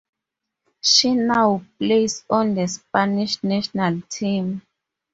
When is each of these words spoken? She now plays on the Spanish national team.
She 0.81 1.13
now 1.13 1.63
plays 1.77 2.25
on 2.27 2.55
the 2.55 2.67
Spanish 2.67 3.43
national 3.43 4.01
team. 4.09 4.63